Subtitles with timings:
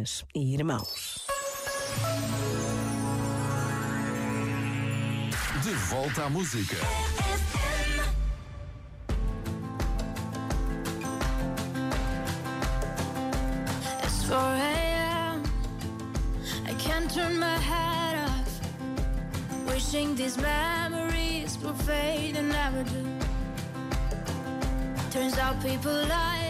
[0.00, 1.26] irmãs e irmãos.
[5.62, 6.76] De volta à música.
[14.02, 15.42] It's 4 a.m.
[16.66, 18.60] I can't turn my head off.
[19.66, 23.04] Wishing these memories will fade and never do.
[25.10, 26.49] Turns out people lie.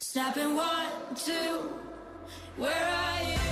[0.00, 1.70] Snapping one, two,
[2.56, 3.43] where are you?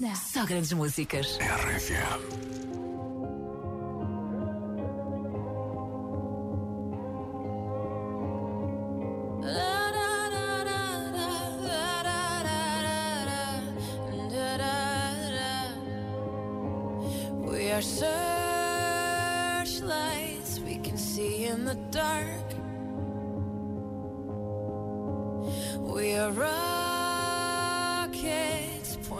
[0.00, 0.16] Might.
[0.16, 1.38] Só grandes músicas.
[1.38, 2.20] RFM.
[17.50, 18.20] We are searchlights
[20.60, 22.54] we can see in the dark.
[25.80, 26.30] We are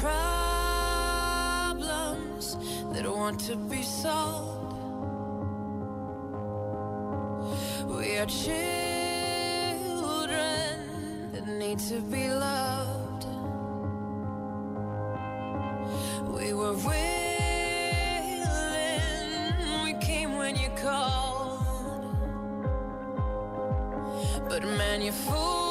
[0.00, 1.76] Problems
[2.92, 4.76] that want to be solved.
[7.86, 8.62] We are children
[11.32, 13.24] that need to be loved.
[16.36, 17.14] We were willing,
[19.84, 21.64] we came when you called.
[24.48, 25.65] But man, you fool